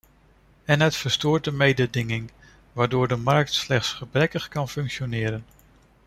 [0.65, 2.31] En het verstoort de mededinging,
[2.73, 5.43] waardoor de markt slechts gebrekkig kan functioneren.